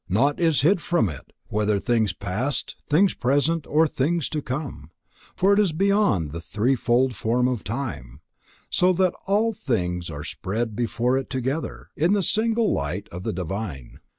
[0.09, 4.89] Nought is hid from it, whether things past, things present, or things to come;
[5.35, 8.19] for it is beyond the threefold form of time,
[8.71, 13.31] so that all things are spread before it together, in the single light of the
[13.33, 13.99] divine.